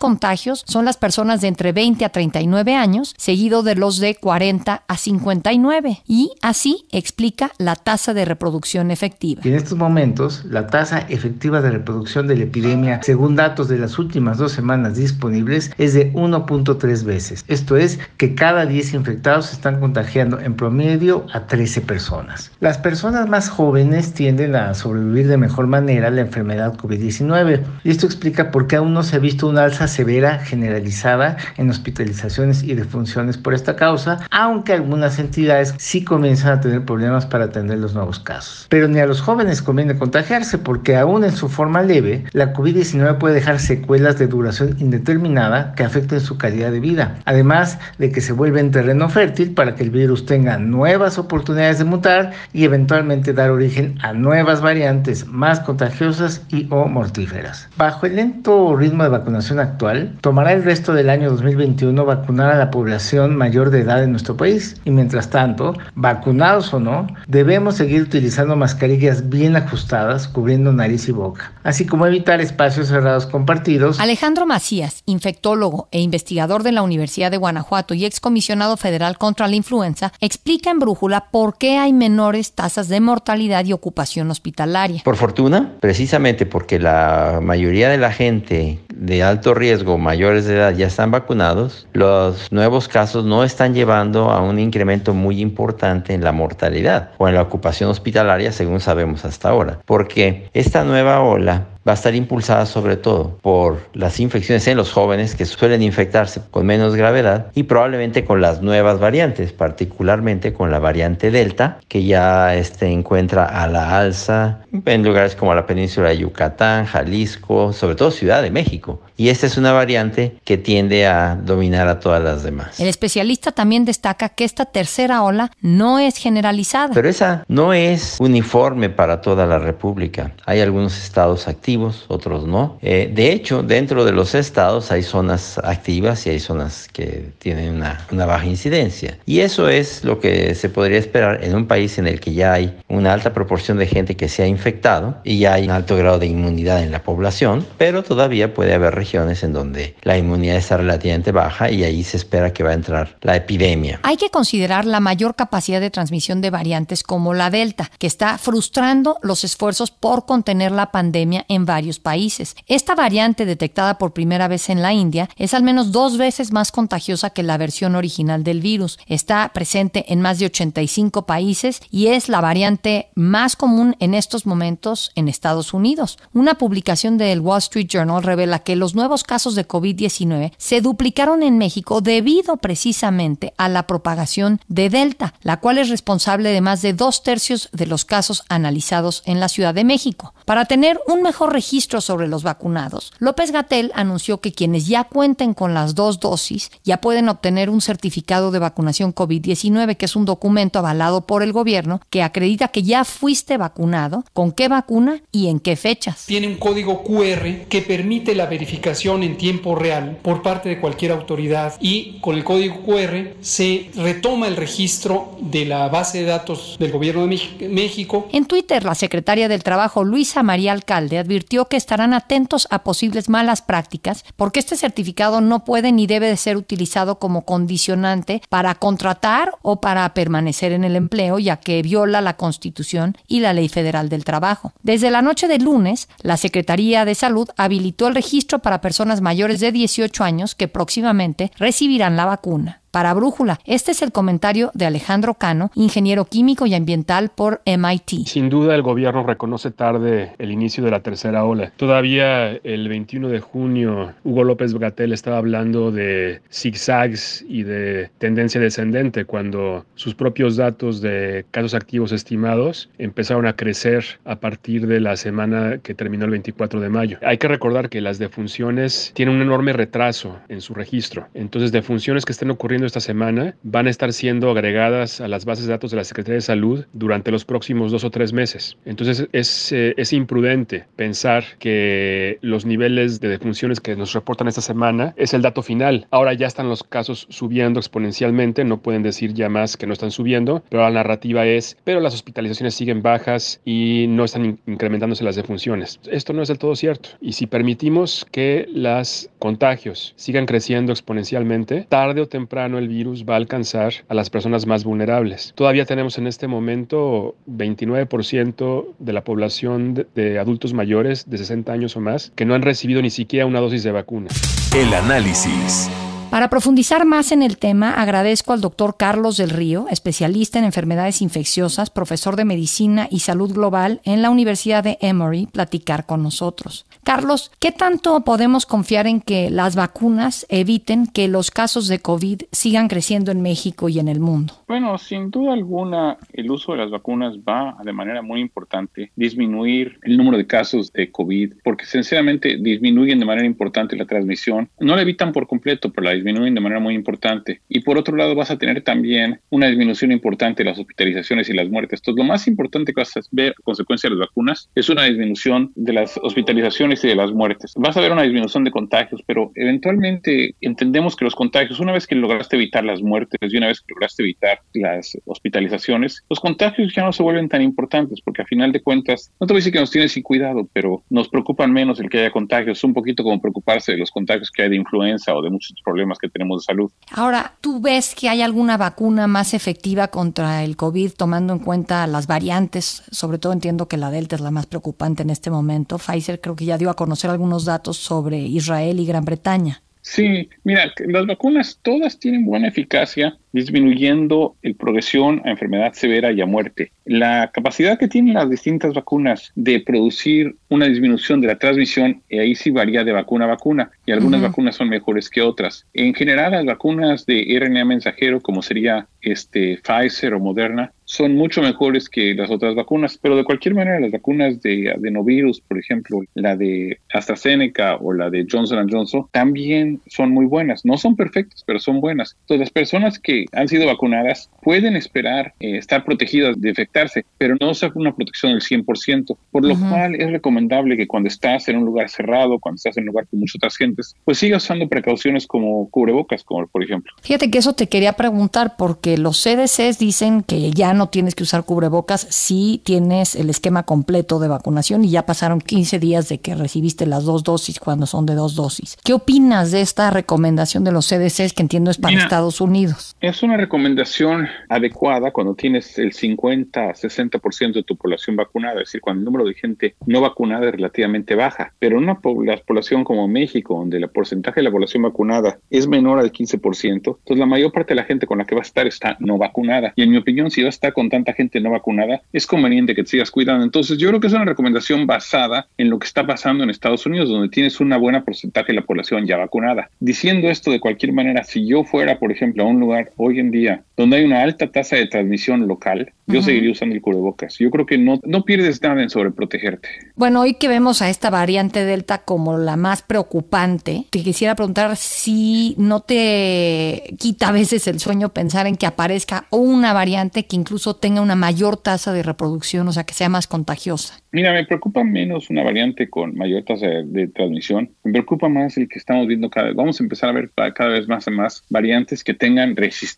son 0.64 0.84
las 0.84 0.96
personas 0.96 1.40
de 1.40 1.48
entre 1.48 1.73
20 1.73 2.05
a 2.05 2.08
39 2.08 2.74
años, 2.74 3.14
seguido 3.17 3.62
de 3.62 3.74
los 3.74 3.98
de 3.98 4.14
40 4.14 4.83
a 4.86 4.96
59. 4.96 6.02
Y 6.06 6.33
así 6.42 6.86
explica 6.90 7.52
la 7.58 7.77
tasa 7.77 8.14
de 8.14 8.24
reproducción 8.24 8.90
efectiva. 8.90 9.42
En 9.45 9.55
estos 9.55 9.78
momentos, 9.78 10.45
la 10.45 10.67
tasa 10.67 11.00
efectiva 11.08 11.61
de 11.61 11.70
reproducción 11.70 12.27
de 12.27 12.36
la 12.36 12.45
epidemia, 12.45 13.00
según 13.02 13.36
datos 13.36 13.68
de 13.68 13.78
las 13.78 13.98
últimas 13.98 14.39
dos 14.39 14.52
semanas 14.52 14.96
disponibles, 14.96 15.70
es 15.78 15.95
de 15.95 16.12
1.3 16.12 17.05
veces. 17.05 17.44
Esto 17.48 17.77
es 17.77 17.98
que 18.17 18.34
cada 18.34 18.67
10 18.67 18.94
infectados 18.94 19.52
están 19.52 19.80
contagiando 19.80 20.40
en 20.40 20.55
promedio 20.55 21.27
a 21.33 21.46
13 21.46 21.80
personas. 21.83 22.50
Las 22.61 22.79
personas 22.79 23.29
más 23.29 23.48
jóvenes 23.48 24.12
tienden 24.12 24.56
a 24.56 24.74
sobrevivir 24.74 25.29
de 25.29 25.36
mejor 25.36 25.67
manera 25.67 26.08
a 26.08 26.11
la 26.11 26.20
enfermedad 26.20 26.77
COVID-19. 26.77 27.62
Y 27.84 27.90
esto 27.90 28.06
explica 28.06 28.50
por 28.50 28.67
qué 28.67 28.77
aún 28.77 28.94
no 28.94 29.02
se 29.02 29.17
ha 29.17 29.18
visto 29.18 29.48
una 29.48 29.64
alza 29.64 29.89
severa 30.02 30.40
generalizada 30.40 31.36
en 31.57 31.70
hospitalizaciones 31.70 32.64
y 32.64 32.74
defunciones 32.74 33.39
por 33.39 33.55
esta 33.55 33.77
causa, 33.77 34.18
aunque 34.33 34.73
algunas 34.73 35.20
entidades 35.20 35.77
sí 35.79 36.02
comienzan 36.02 36.58
a 36.58 36.61
tener 36.61 36.85
problemas 36.85 37.24
para 37.24 37.45
atender 37.45 37.79
los 37.79 37.95
nuevos 37.95 38.18
casos. 38.18 38.67
Pero 38.68 38.89
ni 38.89 38.98
a 38.98 39.07
los 39.07 39.20
jóvenes 39.20 39.62
conviene 39.62 39.96
contagiarse 39.96 40.58
porque 40.58 40.96
aún 40.96 41.23
en 41.23 41.30
su 41.30 41.48
forma 41.48 41.83
leve, 41.83 42.24
la 42.33 42.52
COVID-19 42.52 43.18
puede 43.18 43.36
dejar 43.36 43.61
secuelas 43.61 44.18
de 44.18 44.27
duración 44.27 44.74
indeterminada 44.80 45.73
que 45.77 45.85
afecten 45.85 46.20
su 46.20 46.36
calidad 46.36 46.73
de 46.73 46.80
vida, 46.80 47.18
además 47.24 47.79
de 47.98 48.11
que 48.11 48.20
se 48.20 48.33
vuelve 48.33 48.58
en 48.58 48.73
terreno 48.73 49.08
fértil 49.08 49.52
para 49.52 49.77
que 49.77 49.85
el 49.85 49.91
virus 49.91 50.27
tenga 50.27 50.58
nuevas 50.58 51.17
oportunidades 51.17 51.79
de 51.79 51.85
mutar 51.85 52.33
y 52.52 52.64
eventualmente 52.64 53.33
dar 53.33 53.52
origen 53.52 53.98
a 54.02 54.12
nuevas 54.12 54.62
variantes 54.62 55.29
más 55.29 55.61
contagiosas 55.61 56.42
y 56.48 56.67
o 56.70 56.89
mortíferas. 56.89 57.68
Bajo 57.77 58.07
el 58.07 58.17
lento 58.17 58.74
ritmo 58.74 59.05
de 59.05 59.11
vacunación 59.11 59.61
actual, 59.61 59.92
tomará 60.20 60.53
el 60.53 60.64
resto 60.64 60.92
del 60.92 61.11
año 61.11 61.30
2021 61.30 62.05
vacunar 62.05 62.51
a 62.51 62.58
la 62.58 62.70
población 62.70 63.36
mayor 63.36 63.70
de 63.70 63.80
edad 63.80 64.03
en 64.03 64.13
nuestro 64.13 64.36
país 64.36 64.80
y 64.85 64.91
mientras 64.91 65.30
tanto, 65.30 65.75
vacunados 65.95 66.73
o 66.75 66.80
no, 66.80 67.07
debemos 67.27 67.77
seguir 67.77 68.03
utilizando 68.03 68.57
mascarillas 68.57 69.29
bien 69.29 69.57
ajustadas 69.57 70.29
cubriendo 70.29 70.73
nariz 70.73 71.08
y 71.08 71.13
boca, 71.13 71.53
así 71.63 71.86
como 71.86 72.07
evitar 72.07 72.41
espacios 72.41 72.89
cerrados 72.89 73.27
compartidos. 73.27 74.01
Alejandro 74.01 74.47
Macías, 74.47 75.03
infectólogo 75.07 75.89
e 75.91 76.01
investigador 76.01 76.63
de 76.63 76.73
la 76.73 76.83
Universidad 76.83 77.30
de 77.30 77.36
Guanajuato 77.36 77.95
y 77.95 78.05
excomisionado 78.05 78.77
federal 78.77 79.19
contra 79.19 79.48
la 79.48 79.57
influenza, 79.57 80.13
explica 80.20 80.70
en 80.70 80.79
Brújula 80.79 81.27
por 81.30 81.59
qué 81.59 81.79
hay 81.79 81.92
menores 81.92 82.53
tasas 82.53 82.89
de 82.89 83.01
mortalidad 83.01 83.64
y 83.64 83.73
ocupación 83.73 84.30
hospitalaria. 84.30 85.03
Por 85.05 85.17
fortuna, 85.17 85.73
precisamente 85.80 86.47
porque 86.47 86.79
la 86.79 87.41
mayoría 87.42 87.89
de 87.89 87.98
la 87.98 88.13
gente 88.13 88.80
de 88.95 89.23
alto 89.23 89.55
riesgo 89.55 89.81
mayores 89.98 90.46
de 90.46 90.56
edad 90.56 90.74
ya 90.74 90.86
están 90.86 91.10
vacunados, 91.10 91.86
los 91.92 92.50
nuevos 92.52 92.88
casos 92.88 93.24
no 93.24 93.44
están 93.44 93.74
llevando 93.74 94.30
a 94.30 94.40
un 94.40 94.58
incremento 94.58 95.14
muy 95.14 95.40
importante 95.40 96.14
en 96.14 96.24
la 96.24 96.32
mortalidad 96.32 97.10
o 97.18 97.28
en 97.28 97.34
la 97.34 97.42
ocupación 97.42 97.90
hospitalaria, 97.90 98.52
según 98.52 98.80
sabemos 98.80 99.24
hasta 99.24 99.48
ahora, 99.48 99.78
porque 99.84 100.48
esta 100.52 100.84
nueva 100.84 101.20
ola 101.20 101.66
va 101.86 101.92
a 101.92 101.94
estar 101.94 102.14
impulsada 102.14 102.66
sobre 102.66 102.96
todo 102.96 103.38
por 103.42 103.78
las 103.92 104.20
infecciones 104.20 104.66
en 104.68 104.76
los 104.76 104.92
jóvenes 104.92 105.34
que 105.34 105.44
suelen 105.44 105.82
infectarse 105.82 106.40
con 106.50 106.66
menos 106.66 106.94
gravedad 106.94 107.48
y 107.54 107.64
probablemente 107.64 108.24
con 108.24 108.40
las 108.40 108.62
nuevas 108.62 109.00
variantes, 109.00 109.52
particularmente 109.52 110.52
con 110.52 110.70
la 110.70 110.78
variante 110.78 111.30
Delta, 111.30 111.80
que 111.88 112.04
ya 112.04 112.54
este, 112.54 112.86
encuentra 112.86 113.44
a 113.44 113.66
la 113.66 113.98
alza 113.98 114.60
en 114.86 115.04
lugares 115.04 115.34
como 115.34 115.54
la 115.54 115.66
península 115.66 116.10
de 116.10 116.18
Yucatán, 116.18 116.86
Jalisco, 116.86 117.72
sobre 117.72 117.96
todo 117.96 118.10
Ciudad 118.10 118.42
de 118.42 118.50
México. 118.50 119.00
Y 119.22 119.28
esta 119.28 119.46
es 119.46 119.56
una 119.56 119.70
variante 119.70 120.34
que 120.44 120.58
tiende 120.58 121.06
a 121.06 121.36
dominar 121.36 121.86
a 121.86 122.00
todas 122.00 122.20
las 122.20 122.42
demás. 122.42 122.80
El 122.80 122.88
especialista 122.88 123.52
también 123.52 123.84
destaca 123.84 124.30
que 124.30 124.42
esta 124.42 124.64
tercera 124.64 125.22
ola 125.22 125.52
no 125.60 126.00
es 126.00 126.16
generalizada. 126.16 126.92
Pero 126.92 127.08
esa 127.08 127.44
no 127.46 127.72
es 127.72 128.16
uniforme 128.19 128.91
para 128.91 129.20
toda 129.20 129.47
la 129.47 129.61
República. 129.61 130.32
Hay 130.44 130.58
algunos 130.58 131.00
estados 131.00 131.47
activos 131.47 132.06
otros 132.08 132.49
no. 132.49 132.79
Eh, 132.82 133.12
de 133.14 133.31
hecho, 133.31 133.62
dentro 133.62 134.05
de 134.05 134.11
los 134.11 134.35
estados 134.35 134.91
hay 134.91 135.05
zonas 135.05 135.56
activas 135.58 136.26
y 136.26 136.31
hay 136.31 136.41
zonas 136.41 136.88
que 136.93 137.31
tienen 137.38 137.76
una, 137.76 138.05
una 138.11 138.26
baja 138.26 138.47
incidencia. 138.47 139.19
Y 139.25 139.38
eso 139.38 139.69
es 139.69 140.02
lo 140.02 140.19
que 140.19 140.56
se 140.56 140.69
podría 140.69 140.99
esperar 140.99 141.44
en 141.44 141.55
un 141.55 141.69
país 141.69 141.97
en 141.99 142.08
el 142.08 142.19
que 142.19 142.35
ya 142.35 142.55
hay 142.55 142.76
una 142.88 143.12
alta 143.12 143.32
proporción 143.32 143.79
de 143.79 143.87
gente 143.87 144.17
que 144.17 144.29
se 144.29 144.43
ha 144.43 144.49
infectado 144.49 145.19
y 145.23 145.38
ya 145.38 145.52
hay 145.52 145.67
un 145.67 145.70
alto 145.70 145.97
grado 145.97 146.19
de 146.19 146.26
inmunidad 146.26 146.82
en 146.82 146.91
la 146.91 147.05
población, 147.05 147.64
pero 147.79 148.02
todavía 148.02 148.52
puede 148.52 148.75
haber 148.75 148.97
regiones 148.97 149.12
en 149.14 149.53
donde 149.53 149.94
la 150.03 150.17
inmunidad 150.17 150.56
está 150.56 150.79
relativamente 150.79 151.32
baja 151.32 151.70
y 151.70 151.85
ahí 151.85 152.03
se 152.03 152.17
espera 152.17 152.53
que 152.53 152.62
va 152.62 152.70
a 152.70 152.75
entrar 152.75 153.17
la 153.20 153.37
epidemia. 153.37 154.00
Hay 154.03 154.17
que 154.17 154.31
considerar 154.31 154.87
la 154.87 155.00
mayor 155.00 155.35
capacidad 155.35 155.81
de 155.81 155.91
transmisión 155.91 156.41
de 156.41 156.49
variantes 156.49 157.03
como 157.03 157.35
la 157.35 157.50
Delta, 157.50 157.91
que 157.99 158.06
está 158.06 158.38
frustrando 158.38 159.19
los 159.23 159.44
esfuerzos 159.44 159.91
por 159.91 160.25
contener 160.25 160.73
la 160.73 160.91
pandemia 160.91 161.44
en 161.49 161.67
varios 161.67 161.99
países. 161.99 162.56
Esta 162.67 162.94
variante 162.94 163.44
detectada 163.44 163.99
por 163.99 164.12
primera 164.12 164.49
vez 164.49 164.70
en 164.70 164.81
la 164.81 164.94
India 164.94 165.29
es 165.37 165.53
al 165.53 165.62
menos 165.62 165.93
dos 165.93 166.17
veces 166.17 166.53
más 166.53 166.73
contagiosa 166.73 167.31
que 167.31 167.43
la 167.43 167.59
versión 167.59 167.94
original 167.94 168.44
del 168.44 168.61
virus. 168.61 168.99
Está 169.06 169.50
presente 169.53 170.11
en 170.11 170.23
más 170.23 170.38
de 170.38 170.47
85 170.47 171.26
países 171.26 171.81
y 171.91 172.06
es 172.06 172.31
la 172.31 172.41
variante 172.41 173.11
más 173.14 173.56
común 173.56 173.94
en 174.00 174.14
estos 174.14 174.47
momentos 174.47 175.12
en 175.17 175.29
Estados 175.29 175.75
Unidos. 175.75 176.19
Una 176.32 176.55
publicación 176.55 177.19
del 177.19 177.41
Wall 177.41 177.59
Street 177.59 177.88
Journal 177.88 178.23
revela 178.23 178.61
que 178.61 178.76
los 178.76 178.94
nuevos 179.02 179.25
casos 179.25 179.56
de 179.56 179.66
COVID-19 179.66 180.52
se 180.58 180.81
duplicaron 180.81 181.43
en 181.43 181.58
México 181.58 182.00
debido 182.00 182.58
precisamente 182.58 183.52
a 183.56 183.69
la 183.69 183.88
propagación 183.88 184.60
de 184.69 184.90
Delta, 184.90 185.34
la 185.43 185.58
cual 185.58 185.78
es 185.78 185.88
responsable 185.88 186.50
de 186.50 186.60
más 186.60 186.82
de 186.82 186.93
dos 186.93 187.25
tercios 187.25 187.69
de 187.72 187.87
los 187.87 188.04
casos 188.04 188.44
analizados 188.49 189.25
en 189.26 189.40
la 189.40 189.49
Ciudad 189.49 189.75
de 189.75 189.82
México. 189.82 190.34
Para 190.44 190.66
tener 190.66 191.00
un 191.08 191.22
mejor 191.22 191.52
registro 191.52 192.00
sobre 192.00 192.28
los 192.28 192.44
vacunados, 192.44 193.12
López 193.19 193.50
Gatel 193.50 193.90
anunció 193.96 194.40
que 194.40 194.52
quienes 194.52 194.87
ya 194.87 195.02
cuenten 195.02 195.52
con 195.52 195.75
las 195.75 195.96
dos 195.96 196.20
dosis 196.20 196.70
ya 196.84 197.00
pueden 197.00 197.28
obtener 197.28 197.70
un 197.70 197.81
certificado 197.81 198.52
de 198.52 198.60
vacunación 198.60 199.12
COVID-19, 199.12 199.96
que 199.96 200.04
es 200.04 200.14
un 200.14 200.26
documento 200.26 200.78
avalado 200.78 201.26
por 201.26 201.43
el 201.43 201.52
gobierno 201.52 202.00
que 202.08 202.22
acredita 202.22 202.69
que 202.69 202.84
ya 202.84 203.04
fuiste 203.04 203.56
vacunado, 203.56 204.22
con 204.32 204.52
qué 204.52 204.69
vacuna 204.69 205.22
y 205.32 205.49
en 205.49 205.58
qué 205.58 205.75
fechas. 205.75 206.26
Tiene 206.26 206.46
un 206.46 206.58
código 206.58 207.02
QR 207.02 207.66
que 207.69 207.82
permite 207.82 208.37
la 208.37 208.46
verificación 208.46 208.81
en 208.84 209.37
tiempo 209.37 209.76
real 209.76 210.19
por 210.23 210.43
parte 210.43 210.69
de 210.69 210.81
cualquier 210.81 211.12
autoridad 211.12 211.75
y 211.81 212.19
con 212.20 212.37
el 212.37 212.44
código 212.44 212.82
QR 212.84 213.34
se 213.40 213.90
retoma 213.94 214.49
el 214.49 214.56
registro 214.56 215.37
de 215.40 215.64
la 215.64 215.88
base 215.88 216.19
de 216.19 216.25
datos 216.25 216.76
del 216.79 216.90
gobierno 216.90 217.26
de 217.26 217.69
México. 217.69 218.29
En 218.32 218.46
Twitter, 218.46 218.84
la 218.84 218.94
secretaria 218.94 219.49
del 219.49 219.62
Trabajo, 219.62 220.02
Luisa 220.02 220.43
María 220.43 220.73
Alcalde, 220.73 221.19
advirtió 221.19 221.67
que 221.67 221.76
estarán 221.76 222.12
atentos 222.12 222.67
a 222.70 222.82
posibles 222.82 223.29
malas 223.29 223.62
prácticas 223.62 224.25
porque 224.37 224.58
este 224.58 224.76
certificado 224.76 225.40
no 225.40 225.64
puede 225.64 225.93
ni 225.93 226.06
debe 226.06 226.28
de 226.28 226.37
ser 226.37 226.56
utilizado 226.56 227.19
como 227.19 227.44
condicionante 227.44 228.43
para 228.49 228.75
contratar 228.75 229.55
o 229.62 229.81
para 229.81 230.12
permanecer 230.14 230.73
en 230.73 230.85
el 230.85 230.96
empleo, 230.96 231.38
ya 231.38 231.58
que 231.58 231.82
viola 231.82 232.20
la 232.20 232.37
Constitución 232.37 233.17
y 233.28 233.40
la 233.40 233.52
Ley 233.52 233.69
Federal 233.69 234.08
del 234.08 234.25
Trabajo. 234.25 234.73
Desde 234.82 235.11
la 235.11 235.23
noche 235.23 235.46
de 235.46 235.58
lunes, 235.58 236.08
la 236.23 236.37
Secretaría 236.37 237.05
de 237.05 237.14
Salud 237.14 237.49
habilitó 237.56 238.08
el 238.08 238.14
registro 238.14 238.58
para 238.58 238.72
personas 238.81 239.21
mayores 239.21 239.61
de 239.61 239.73
18 239.73 240.25
años 240.25 240.55
que 240.55 240.69
próximamente 240.69 241.51
recibirán 241.59 242.17
la 242.17 242.27
vacuna 242.27 242.81
para 242.93 243.15
Brújula. 243.15 243.59
Este 243.65 243.91
es 243.91 244.03
el 244.03 244.12
comentario 244.12 244.71
de 244.75 244.85
Alejandro 244.85 245.35
Cano, 245.35 245.73
ingeniero 245.75 246.27
químico 246.27 246.67
y 246.67 246.75
ambiental 246.75 247.31
por 247.35 247.62
MIT. 247.67 248.27
Sin 248.27 248.50
duda 248.50 248.75
el 248.75 248.83
gobierno 248.83 249.27
reconoce 249.27 249.71
tarde 249.71 250.35
el 250.39 250.53
inicio 250.53 250.85
de 250.85 250.91
la 250.91 251.00
tercera 251.00 251.44
ola. 251.44 251.73
Todavía 251.77 252.53
el 252.53 252.89
21 252.89 253.29
de 253.29 253.41
junio 253.41 254.12
Hugo 254.23 254.44
López 254.44 254.75
Gatel 254.75 255.12
estaba 255.12 255.39
hablando 255.39 255.91
de 255.91 256.43
zigzags 256.50 257.44
y 257.49 257.62
de 257.62 258.11
tendencia 258.19 258.61
descendente 258.61 259.25
cuando 259.25 259.87
sus 259.95 260.15
propios 260.15 260.56
datos 260.56 261.00
de 261.00 261.47
casos 261.50 261.75
activos 261.75 262.12
estimados 262.12 262.91
empezaron 262.99 263.47
a 263.47 263.56
crecer 263.56 264.05
a 264.25 264.37
partir 264.37 264.87
de 264.87 265.00
la 265.00 265.17
semana 265.17 265.79
que 265.79 265.95
terminó 265.95 266.27
el 266.27 266.31
24 266.33 266.79
de 266.81 266.91
mayo. 266.91 267.19
Hay 267.23 267.38
que 267.38 267.49
recordar 267.49 267.88
que 267.88 268.03
las 268.03 268.19
defunciones 268.19 269.12
tienen 269.15 269.37
un 269.37 269.43
enorme 269.43 269.73
retraso 269.73 270.38
en 270.50 270.61
su 270.61 270.75
registro. 270.75 271.29
Entonces 271.33 271.73
defunciones 271.73 272.27
que 272.27 272.33
estén 272.33 272.50
ocurriendo 272.50 272.81
esta 272.87 273.00
semana 273.00 273.56
van 273.62 273.87
a 273.87 273.90
estar 273.90 274.12
siendo 274.12 274.50
agregadas 274.50 275.20
a 275.20 275.29
las 275.29 275.44
bases 275.44 275.67
de 275.67 275.73
datos 275.73 275.90
de 275.90 275.96
la 275.96 276.05
Secretaría 276.05 276.37
de 276.37 276.43
Salud 276.43 276.84
durante 276.93 277.31
los 277.31 277.44
próximos 277.44 277.93
dos 277.93 278.05
o 278.05 278.11
tres 278.11 278.32
meses. 278.32 278.76
Entonces 278.84 279.29
es, 279.32 279.73
eh, 279.73 279.94
es 279.96 280.12
imprudente 280.12 280.84
pensar 280.96 281.44
que 281.58 282.38
los 282.43 282.64
niveles 282.64 283.20
de 283.20 283.29
defunciones 283.29 283.81
que 283.81 283.96
nos 283.96 284.12
reportan 284.12 284.49
esta 284.49 284.61
semana 284.61 285.14
es 285.17 285.34
el 285.34 285.43
dato 285.43 285.62
final. 285.62 286.06
Ahora 286.11 286.32
ya 286.34 286.46
están 286.46 286.69
los 286.69 286.82
casos 286.82 287.26
subiendo 287.31 287.81
exponencialmente, 287.81 288.64
no 288.64 288.82
pueden 288.82 289.02
decir 289.02 289.35
ya 289.35 289.49
más 289.49 289.76
que 289.76 289.87
no 289.87 289.93
están 289.93 290.11
subiendo, 290.11 290.62
pero 290.69 290.82
la 290.82 290.90
narrativa 290.90 291.46
es, 291.46 291.76
pero 291.85 292.00
las 292.00 292.14
hospitalizaciones 292.14 292.75
siguen 292.75 293.02
bajas 293.02 293.61
y 293.64 294.06
no 294.08 294.25
están 294.25 294.58
incrementándose 294.67 295.25
las 295.25 295.37
defunciones. 295.37 296.00
Esto 296.11 296.32
no 296.32 296.43
es 296.43 296.49
del 296.49 296.58
todo 296.58 296.76
cierto. 296.76 297.11
Y 297.20 297.32
si 297.32 297.46
permitimos 297.46 298.26
que 298.31 298.67
los 298.73 299.31
contagios 299.38 300.14
sigan 300.17 300.46
creciendo 300.46 300.93
exponencialmente, 300.93 301.87
tarde 301.88 302.20
o 302.20 302.28
temprano 302.28 302.72
el 302.79 302.89
virus 302.89 303.25
va 303.25 303.35
a 303.35 303.37
alcanzar 303.37 303.93
a 304.09 304.15
las 304.15 304.31
personas 304.31 304.67
más 304.67 304.85
vulnerables. 304.85 305.53
Todavía 305.55 305.85
tenemos 305.85 306.19
en 306.19 306.27
este 306.27 306.47
momento 306.47 307.37
29% 307.49 308.87
de 308.99 309.13
la 309.13 309.25
población 309.25 310.07
de, 310.15 310.39
adultos 310.39 310.75
mayores 310.75 311.29
de 311.29 311.39
60 311.39 311.73
años 311.73 311.97
o 311.97 312.01
más 312.01 312.33
que 312.35 312.45
no 312.45 312.55
han 312.55 312.63
recibido 312.63 313.03
ni 313.03 313.11
siquiera 313.11 313.47
una 313.47 313.61
dosis 313.61 313.83
de 313.83 313.93
vacuna. 313.93 314.29
El 314.75 314.93
análisis. 314.95 315.91
Para 316.32 316.49
profundizar 316.49 317.05
más 317.05 317.31
en 317.31 317.43
el 317.43 317.58
tema, 317.58 317.93
agradezco 317.93 318.55
al 318.55 318.62
doctor 318.62 318.96
Carlos 318.96 319.37
del 319.37 319.50
Río, 319.50 319.84
especialista 319.90 320.58
en 320.58 320.64
enfermedades 320.64 321.20
infecciosas, 321.20 321.90
profesor 321.90 322.37
de 322.37 322.46
medicina 322.46 323.06
y 323.11 323.19
salud 323.19 323.52
global 323.52 324.00
en 324.05 324.23
la 324.23 324.31
Universidad 324.31 324.82
de 324.82 324.96
Emory, 325.02 325.46
platicar 325.52 326.06
con 326.06 326.23
nosotros. 326.23 326.87
Carlos, 327.05 327.52
¿qué 327.58 327.70
tanto 327.70 328.25
podemos 328.25 328.64
confiar 328.64 329.06
en 329.06 329.20
que 329.20 329.50
las 329.50 329.76
vacunas 329.76 330.46
eviten 330.49 331.06
que 331.06 331.29
los 331.29 331.50
casos 331.50 331.87
de 331.87 331.99
COVID 331.99 332.44
sigan 332.50 332.88
creciendo 332.88 333.31
en 333.31 333.43
México 333.43 333.90
y 333.90 333.99
en 333.99 334.08
el 334.08 334.19
mundo? 334.19 334.55
Bueno, 334.67 334.96
sin 334.96 335.31
duda 335.31 335.52
alguna, 335.52 336.17
el 336.32 336.50
uso 336.50 336.73
de 336.73 336.78
las 336.78 336.90
vacunas 336.90 337.37
va 337.46 337.76
de 337.85 337.93
manera 337.93 338.23
muy 338.23 338.40
importante 338.40 339.12
disminuir 339.17 339.99
el 340.02 340.17
número 340.17 340.38
de 340.38 340.46
casos 340.46 340.94
de 340.94 341.12
COVID, 341.12 341.56
porque 341.62 341.85
sencillamente 341.85 342.56
disminuyen 342.58 343.19
de 343.19 343.26
manera 343.26 343.46
importante 343.46 343.96
la 343.96 344.06
transmisión. 344.06 344.70
No 344.81 344.96
la 344.96 345.02
evitan 345.02 345.32
por 345.32 345.46
completo, 345.46 345.93
pero 345.93 346.06
la 346.06 346.22
disminuyen 346.23 346.55
de 346.55 346.61
manera 346.61 346.81
muy 346.81 346.95
importante. 346.95 347.61
Y 347.69 347.81
por 347.81 347.99
otro 347.99 348.17
lado, 348.17 348.35
vas 348.35 348.51
a 348.51 348.59
tener 348.59 348.83
también 348.83 349.41
una 349.51 349.67
disminución 349.67 350.13
importante 350.13 350.63
de 350.63 350.71
las 350.71 350.79
hospitalizaciones 350.79 351.49
y 351.49 351.53
las 351.53 351.69
muertes. 351.69 352.01
Entonces, 352.01 352.19
lo 352.19 352.29
más 352.29 352.47
importante 352.47 352.93
que 352.93 353.01
vas 353.01 353.17
a 353.17 353.21
ver 353.31 353.51
a 353.51 353.63
consecuencia 353.63 354.09
de 354.09 354.17
las 354.17 354.29
vacunas 354.29 354.69
es 354.75 354.89
una 354.89 355.05
disminución 355.05 355.73
de 355.75 355.93
las 355.93 356.19
hospitalizaciones 356.23 357.05
y 357.05 357.09
de 357.09 357.17
las 357.17 357.33
muertes. 357.33 357.73
Vas 357.77 357.97
a 357.97 358.01
ver 358.01 358.13
una 358.13 358.23
disminución 358.23 358.65
de 358.65 358.71
contagios, 358.71 359.23
pero 359.27 359.53
eventualmente 359.55 360.55
entendemos 360.61 361.17
que 361.17 361.25
los 361.25 361.35
contagios, 361.35 361.81
una 361.81 361.93
vez 361.93 362.07
que 362.07 362.15
lograste 362.15 362.57
evitar 362.57 362.85
las 362.85 363.03
muertes 363.03 363.39
y 363.53 363.57
una 363.57 363.69
vez 363.69 363.81
que 363.81 363.93
lograste 363.95 364.23
evitar 364.23 364.61
las 364.75 365.17
hospitalizaciones, 365.25 366.23
los 366.29 366.41
contagios 366.41 366.95
ya 366.95 367.05
no 367.05 367.13
se 367.13 367.23
vuelven 367.23 367.49
tan 367.49 367.63
importantes 367.63 368.21
porque 368.21 368.43
a 368.43 368.47
final 368.47 368.73
de 368.73 368.81
cuentas, 368.83 369.33
no 369.41 369.47
te 369.47 369.53
voy 369.53 369.59
a 369.59 369.61
decir 369.61 369.73
que 369.73 369.81
nos 369.81 369.91
tienen 369.91 370.09
sin 370.09 370.23
cuidado, 370.23 370.69
pero 370.73 371.03
nos 371.11 371.29
preocupan 371.29 371.73
menos 371.73 372.01
el 372.01 372.09
que 372.09 372.21
haya 372.21 372.31
contagios. 372.31 372.79
Es 372.79 372.85
un 372.85 372.95
poquito 372.95 373.23
como 373.23 373.41
preocuparse 373.41 373.93
de 373.93 373.99
los 373.99 374.11
contagios 374.11 374.51
que 374.51 374.63
hay 374.63 374.71
de 374.71 374.77
influenza 374.77 375.35
o 375.35 375.43
de 375.43 375.51
muchos 375.51 375.73
problemas 376.12 376.19
que 376.19 376.29
tenemos 376.29 376.62
de 376.62 376.64
salud. 376.64 376.91
Ahora, 377.11 377.55
¿tú 377.61 377.81
ves 377.81 378.14
que 378.14 378.29
hay 378.29 378.43
alguna 378.43 378.76
vacuna 378.76 379.26
más 379.26 379.55
efectiva 379.55 380.09
contra 380.09 380.64
el 380.64 380.76
COVID 380.76 381.12
tomando 381.12 381.53
en 381.53 381.59
cuenta 381.59 382.06
las 382.06 382.26
variantes? 382.26 383.03
Sobre 383.11 383.38
todo 383.38 383.53
entiendo 383.53 383.88
que 383.88 383.97
la 383.97 384.11
Delta 384.11 384.37
es 384.37 384.43
la 384.43 384.50
más 384.50 384.66
preocupante 384.66 385.23
en 385.23 385.31
este 385.31 385.50
momento. 385.50 385.99
Pfizer 385.99 386.40
creo 386.40 386.57
que 386.57 386.64
ya 386.64 386.78
dio 386.78 386.90
a 386.90 386.97
conocer 386.97 387.31
algunos 387.31 387.64
datos 387.64 387.97
sobre 387.97 388.38
Israel 388.38 389.00
y 389.00 389.07
Gran 389.07 389.25
Bretaña. 389.25 389.83
Sí, 390.00 390.49
mira, 390.64 390.92
las 391.07 391.26
vacunas 391.26 391.78
todas 391.81 392.19
tienen 392.19 392.45
buena 392.45 392.69
eficacia 392.69 393.38
disminuyendo 393.52 394.56
el 394.62 394.75
progresión 394.75 395.42
a 395.44 395.50
enfermedad 395.50 395.92
severa 395.92 396.32
y 396.32 396.40
a 396.40 396.47
muerte. 396.47 396.92
La 397.04 397.50
capacidad 397.52 397.99
que 397.99 398.09
tienen 398.09 398.35
las 398.35 398.50
distintas 398.50 398.94
vacunas 398.94 399.52
de 399.54 399.80
producir 399.80 400.56
una 400.68 400.87
disminución 400.87 401.40
de 401.40 401.49
la 401.49 401.59
transmisión, 401.59 402.23
y 402.28 402.38
ahí 402.38 402.54
sí 402.54 402.71
varía 402.71 403.04
de 403.04 403.12
vacuna 403.12 403.44
a 403.44 403.49
vacuna, 403.49 403.90
y 404.06 404.12
algunas 404.12 404.40
vacunas 404.40 404.76
son 404.76 404.88
mejores 404.88 405.28
que 405.28 405.42
otras. 405.42 405.87
En 405.92 406.14
general, 406.14 406.52
las 406.52 406.64
vacunas 406.64 407.26
de 407.26 407.59
RNA 407.61 407.85
mensajero, 407.85 408.40
como 408.40 408.62
sería 408.62 409.06
este 409.21 409.80
Pfizer 409.82 410.35
o 410.35 410.40
Moderna, 410.40 410.92
son 411.04 411.35
mucho 411.35 411.61
mejores 411.61 412.09
que 412.09 412.35
las 412.35 412.50
otras 412.50 412.75
vacunas, 412.75 413.18
pero 413.21 413.37
de 413.37 413.44
cualquier 413.44 413.75
manera 413.75 414.00
las 414.00 414.11
vacunas 414.11 414.62
de 414.62 414.90
adenovirus, 414.92 415.61
por 415.61 415.78
ejemplo, 415.78 416.23
la 416.35 416.56
de 416.56 416.99
AstraZeneca 417.12 417.97
o 417.97 418.14
la 418.14 418.30
de 418.30 418.47
Johnson 418.50 418.88
Johnson, 418.90 419.26
también 419.30 420.00
son 420.06 420.30
muy 420.30 420.47
buenas. 420.47 420.87
No 420.87 420.97
son 420.97 421.14
perfectas, 421.14 421.64
pero 421.66 421.78
son 421.78 422.00
buenas. 422.00 422.37
Entonces, 422.40 422.61
las 422.61 422.71
personas 422.71 423.18
que 423.18 423.41
que 423.50 423.58
han 423.58 423.68
sido 423.68 423.87
vacunadas 423.87 424.50
pueden 424.62 424.96
esperar 424.96 425.54
eh, 425.61 425.78
estar 425.78 426.04
protegidas 426.04 426.61
de 426.61 426.70
infectarse, 426.70 427.25
pero 427.38 427.56
no 427.61 427.70
es 427.70 427.82
una 427.94 428.14
protección 428.14 428.52
del 428.52 428.62
100%, 428.62 429.37
por 429.50 429.64
lo 429.64 429.78
cual 429.78 430.14
es 430.14 430.30
recomendable 430.30 430.96
que 430.96 431.06
cuando 431.06 431.28
estás 431.28 431.68
en 431.68 431.76
un 431.78 431.84
lugar 431.84 432.08
cerrado, 432.08 432.58
cuando 432.58 432.76
estás 432.76 432.96
en 432.96 433.02
un 433.02 433.08
lugar 433.08 433.26
con 433.28 433.40
muchas 433.40 433.56
otras 433.56 433.76
gentes, 433.76 434.14
pues 434.25 434.38
sigas 434.38 434.64
usando 434.64 434.88
precauciones 434.88 435.46
como 435.46 435.88
cubrebocas, 435.90 436.44
como 436.44 436.66
por 436.66 436.84
ejemplo. 436.84 437.12
Fíjate 437.22 437.50
que 437.50 437.58
eso 437.58 437.75
te 437.75 437.88
quería 437.88 438.12
preguntar 438.14 438.75
porque 438.76 439.18
los 439.18 439.42
CDCs 439.42 439.99
dicen 439.99 440.42
que 440.42 440.70
ya 440.70 440.94
no 440.94 441.08
tienes 441.08 441.34
que 441.34 441.42
usar 441.42 441.64
cubrebocas 441.64 442.26
si 442.30 442.80
tienes 442.84 443.34
el 443.34 443.50
esquema 443.50 443.82
completo 443.82 444.38
de 444.38 444.49
vacunación 444.49 445.04
y 445.04 445.11
ya 445.11 445.26
pasaron 445.26 445.61
15 445.61 445.99
días 445.99 446.28
de 446.28 446.38
que 446.38 446.54
recibiste 446.54 447.06
las 447.06 447.25
dos 447.25 447.42
dosis 447.42 447.80
cuando 447.80 448.06
son 448.06 448.26
de 448.26 448.34
dos 448.34 448.54
dosis. 448.54 448.96
¿Qué 449.04 449.12
opinas 449.12 449.70
de 449.70 449.80
esta 449.80 450.11
recomendación 450.11 450.84
de 450.84 450.92
los 450.92 451.06
CDCs 451.06 451.52
que 451.52 451.62
entiendo 451.62 451.90
es 451.90 451.99
para 451.99 452.16
Estados 452.18 452.61
Unidos? 452.61 453.16
Es 453.20 453.32
una 453.43 453.57
recomendación 453.57 454.49
adecuada 454.69 455.31
cuando 455.31 455.55
tienes 455.55 455.99
el 455.99 456.12
50-60% 456.12 457.73
de 457.73 457.83
tu 457.83 457.97
población 457.97 458.37
vacunada, 458.37 458.81
es 458.81 458.89
decir, 458.89 459.01
cuando 459.01 459.21
el 459.21 459.25
número 459.25 459.45
de 459.45 459.55
gente 459.55 459.95
no 460.07 460.21
vacunada 460.21 460.67
es 460.67 460.73
relativamente 460.73 461.35
baja, 461.35 461.73
pero 461.79 461.97
en 461.97 462.05
una 462.05 462.21
población 462.21 463.05
como 463.05 463.29
México, 463.29 463.77
donde 463.77 463.97
el 463.99 464.09
porcentaje 464.11 464.61
de 464.61 464.65
la 464.65 464.71
población 464.71 465.05
vacunada 465.05 465.59
es 465.71 465.87
menor 465.87 466.19
al 466.19 466.33
15%, 466.33 466.85
entonces 466.85 467.39
la 467.39 467.47
mayor 467.47 467.73
parte 467.73 467.95
de 467.95 468.01
la 468.01 468.05
gente 468.05 468.27
con 468.27 468.39
la 468.39 468.45
que 468.45 468.55
va 468.55 468.61
a 468.61 468.62
estar 468.62 468.87
está 468.87 469.17
no 469.21 469.39
vacunada. 469.39 469.93
Y 469.97 470.03
en 470.03 470.11
mi 470.11 470.17
opinión, 470.17 470.51
si 470.51 470.62
va 470.62 470.67
a 470.67 470.71
estar 470.71 470.93
con 470.93 471.09
tanta 471.09 471.33
gente 471.33 471.61
no 471.61 471.71
vacunada, 471.71 472.23
es 472.33 472.47
conveniente 472.47 472.95
que 472.95 473.03
te 473.03 473.11
sigas 473.11 473.31
cuidando. 473.31 473.65
Entonces 473.65 473.99
yo 473.99 474.09
creo 474.09 474.21
que 474.21 474.27
es 474.27 474.33
una 474.33 474.45
recomendación 474.45 475.07
basada 475.07 475.69
en 475.79 475.91
lo 475.91 475.99
que 475.99 476.07
está 476.07 476.27
pasando 476.27 476.65
en 476.65 476.71
Estados 476.71 477.07
Unidos, 477.07 477.29
donde 477.29 477.49
tienes 477.49 477.81
una 477.81 477.97
buena 477.97 478.25
porcentaje 478.25 478.73
de 478.73 478.81
la 478.81 478.87
población 478.87 479.27
ya 479.27 479.37
vacunada. 479.37 479.91
Diciendo 480.01 480.49
esto 480.49 480.71
de 480.71 480.81
cualquier 480.81 481.12
manera, 481.12 481.45
si 481.45 481.67
yo 481.67 481.85
fuera, 481.85 482.19
por 482.19 482.33
ejemplo, 482.33 482.65
a 482.65 482.67
un 482.67 482.81
lugar 482.81 483.11
hoy 483.25 483.38
en 483.38 483.50
día 483.50 483.85
donde 483.97 484.17
hay 484.17 484.25
una 484.25 484.43
alta 484.43 484.71
tasa 484.71 484.97
de 484.97 485.07
transmisión 485.07 485.69
local, 485.69 486.12
yo 486.26 486.41
seguiría 486.41 486.73
usando 486.73 486.95
el 486.95 487.02
cubrebocas. 487.02 487.59
Yo 487.59 487.71
creo 487.71 487.85
que 487.85 487.99
no, 487.99 488.19
no 488.25 488.45
pierdes 488.45 488.81
nada 488.83 489.02
en 489.02 489.11
sobreprotegerte. 489.11 489.88
Bueno, 490.17 490.41
hoy 490.41 490.55
que 490.55 490.67
vemos 490.67 491.02
a 491.02 491.11
esta 491.11 491.29
variante 491.29 491.85
Delta 491.85 492.19
como 492.19 492.57
la 492.57 492.76
más 492.76 493.02
preocupante, 493.02 494.07
te 494.11 494.23
quisiera 494.23 494.55
preguntar 494.55 494.97
si 494.97 495.75
no 495.79 496.00
te 496.00 497.14
quita 497.19 497.49
a 497.49 497.52
veces 497.52 497.87
el 497.87 498.00
sueño 498.00 498.31
pensar 498.31 498.67
en 498.67 498.76
que 498.76 498.87
aparezca 498.87 499.47
una 499.50 499.93
variante 499.93 500.47
que 500.47 500.57
incluso 500.57 500.97
tenga 500.97 501.21
una 501.21 501.37
mayor 501.37 501.76
tasa 501.76 502.12
de 502.12 502.23
reproducción, 502.23 502.88
o 502.88 502.93
sea, 502.93 503.05
que 503.05 503.14
sea 503.14 503.29
más 503.29 503.47
contagiosa. 503.47 504.23
Mira, 504.31 504.52
me 504.55 504.64
preocupa 504.64 505.05
menos 505.05 505.50
una 505.50 505.62
variante 505.62 506.09
con 506.09 506.35
mayor 506.35 506.62
tasa 506.62 506.87
de, 506.87 507.29
transmisión. 507.29 507.91
Me 508.05 508.12
preocupa 508.12 508.49
más 508.49 508.79
el 508.79 508.88
que 508.88 508.99
estamos 508.99 509.26
viendo 509.26 509.50
cada 509.50 509.67
vez. 509.67 509.76
Vamos 509.76 510.00
a 510.00 510.02
empezar 510.02 510.31
a 510.31 510.33
ver 510.33 510.50
cada 510.75 510.91
vez 510.91 511.07
más 511.07 511.26
y 511.26 511.31
más 511.31 511.64
variantes 511.69 512.25
que 512.25 512.33
tengan 512.33 512.75
resistencia 512.75 513.12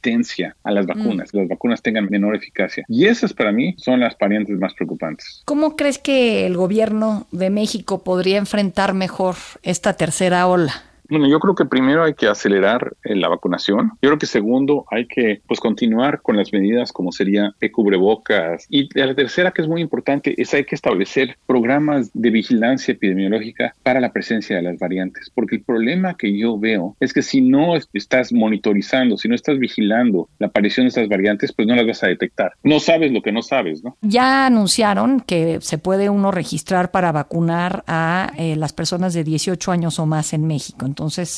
a 0.64 0.70
las 0.70 0.86
mm. 0.86 0.88
vacunas, 0.88 1.30
que 1.30 1.38
las 1.38 1.48
vacunas 1.48 1.82
tengan 1.82 2.08
menor 2.10 2.36
eficacia. 2.36 2.84
Y 2.88 3.06
esas 3.06 3.32
para 3.32 3.52
mí 3.52 3.74
son 3.78 4.00
las 4.00 4.16
variantes 4.18 4.58
más 4.58 4.74
preocupantes. 4.74 5.42
¿Cómo 5.44 5.76
crees 5.76 5.98
que 5.98 6.46
el 6.46 6.56
gobierno 6.56 7.26
de 7.32 7.50
México 7.50 8.02
podría 8.02 8.38
enfrentar 8.38 8.94
mejor 8.94 9.36
esta 9.62 9.94
tercera 9.94 10.46
ola? 10.46 10.72
Bueno, 11.08 11.28
yo 11.28 11.38
creo 11.38 11.54
que 11.54 11.66
primero 11.66 12.04
hay 12.04 12.14
que 12.14 12.28
acelerar 12.28 12.94
eh, 13.04 13.14
la 13.14 13.28
vacunación. 13.28 13.92
Yo 14.00 14.10
creo 14.10 14.18
que 14.18 14.26
segundo 14.26 14.86
hay 14.90 15.06
que 15.06 15.42
pues 15.46 15.60
continuar 15.60 16.22
con 16.22 16.36
las 16.36 16.52
medidas 16.52 16.92
como 16.92 17.12
sería 17.12 17.54
el 17.60 17.72
cubrebocas. 17.72 18.66
Y 18.68 18.88
la 18.98 19.14
tercera 19.14 19.50
que 19.50 19.62
es 19.62 19.68
muy 19.68 19.80
importante 19.80 20.34
es 20.40 20.54
hay 20.54 20.64
que 20.64 20.74
establecer 20.74 21.36
programas 21.46 22.10
de 22.14 22.30
vigilancia 22.30 22.92
epidemiológica 22.92 23.74
para 23.82 24.00
la 24.00 24.12
presencia 24.12 24.56
de 24.56 24.62
las 24.62 24.78
variantes. 24.78 25.30
Porque 25.34 25.56
el 25.56 25.62
problema 25.62 26.16
que 26.16 26.36
yo 26.36 26.58
veo 26.58 26.96
es 27.00 27.12
que 27.12 27.22
si 27.22 27.40
no 27.40 27.74
estás 27.92 28.32
monitorizando, 28.32 29.18
si 29.18 29.28
no 29.28 29.34
estás 29.34 29.58
vigilando 29.58 30.28
la 30.38 30.46
aparición 30.46 30.86
de 30.86 30.88
estas 30.88 31.08
variantes, 31.08 31.52
pues 31.52 31.68
no 31.68 31.74
las 31.74 31.86
vas 31.86 32.02
a 32.02 32.08
detectar. 32.08 32.52
No 32.62 32.80
sabes 32.80 33.12
lo 33.12 33.22
que 33.22 33.32
no 33.32 33.42
sabes, 33.42 33.84
¿no? 33.84 33.96
Ya 34.00 34.46
anunciaron 34.46 35.20
que 35.20 35.58
se 35.60 35.78
puede 35.78 36.08
uno 36.08 36.30
registrar 36.30 36.90
para 36.90 37.12
vacunar 37.12 37.84
a 37.86 38.32
eh, 38.38 38.56
las 38.56 38.72
personas 38.72 39.14
de 39.14 39.24
18 39.24 39.70
años 39.70 39.98
o 39.98 40.06
más 40.06 40.32
en 40.32 40.46
México. 40.46 40.86